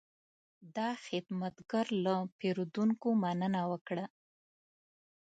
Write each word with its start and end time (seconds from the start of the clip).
دا 0.75 0.89
خدمتګر 1.05 1.85
له 2.05 2.13
پیرودونکو 2.37 3.07
مننه 3.21 3.61
وکړه. 3.71 4.05